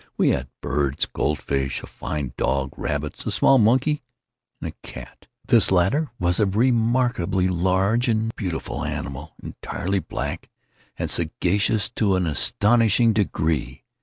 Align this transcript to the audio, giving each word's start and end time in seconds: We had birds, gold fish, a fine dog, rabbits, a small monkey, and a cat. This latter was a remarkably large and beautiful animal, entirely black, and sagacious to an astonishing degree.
We 0.17 0.29
had 0.29 0.47
birds, 0.61 1.05
gold 1.05 1.37
fish, 1.37 1.83
a 1.83 1.85
fine 1.85 2.33
dog, 2.35 2.71
rabbits, 2.75 3.23
a 3.27 3.29
small 3.29 3.59
monkey, 3.59 4.01
and 4.59 4.71
a 4.71 4.75
cat. 4.81 5.27
This 5.47 5.69
latter 5.69 6.09
was 6.19 6.39
a 6.39 6.47
remarkably 6.47 7.47
large 7.47 8.07
and 8.07 8.35
beautiful 8.35 8.83
animal, 8.83 9.35
entirely 9.43 9.99
black, 9.99 10.49
and 10.97 11.11
sagacious 11.11 11.87
to 11.97 12.15
an 12.15 12.25
astonishing 12.25 13.13
degree. 13.13 13.83